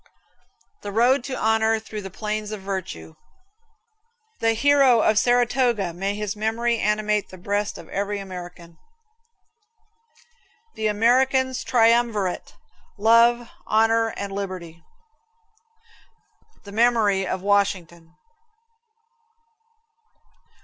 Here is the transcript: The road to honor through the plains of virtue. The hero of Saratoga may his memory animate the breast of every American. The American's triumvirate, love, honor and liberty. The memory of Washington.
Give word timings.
The 0.81 0.91
road 0.91 1.23
to 1.25 1.37
honor 1.37 1.77
through 1.77 2.01
the 2.01 2.09
plains 2.09 2.51
of 2.51 2.61
virtue. 2.61 3.13
The 4.39 4.53
hero 4.53 5.01
of 5.03 5.19
Saratoga 5.19 5.93
may 5.93 6.15
his 6.15 6.35
memory 6.35 6.79
animate 6.79 7.29
the 7.29 7.37
breast 7.37 7.77
of 7.77 7.87
every 7.89 8.17
American. 8.17 8.79
The 10.73 10.87
American's 10.87 11.63
triumvirate, 11.63 12.55
love, 12.97 13.47
honor 13.67 14.07
and 14.17 14.33
liberty. 14.33 14.81
The 16.63 16.71
memory 16.71 17.27
of 17.27 17.43
Washington. 17.43 18.15